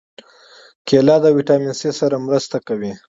کېله 0.87 1.15
د 1.23 1.25
ویټامین 1.37 1.73
C 1.79 1.81
سره 1.99 2.15
مرسته 2.27 2.57
کوي. 2.67 2.91